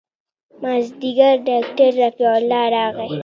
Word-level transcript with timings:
مازديګر 0.61 1.35
ډاکتر 1.47 1.91
رفيع 2.01 2.31
الله 2.39 2.63
راغى. 2.75 3.07